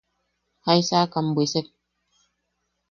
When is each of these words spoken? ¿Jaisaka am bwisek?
¿Jaisaka 0.65 1.15
am 1.19 1.27
bwisek? 1.35 1.67